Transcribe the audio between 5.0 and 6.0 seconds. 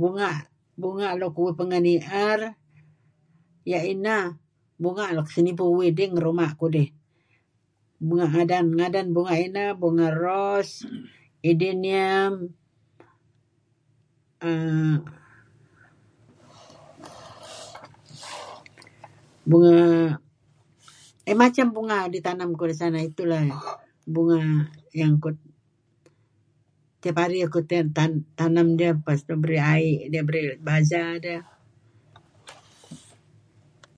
luk sanibuh uih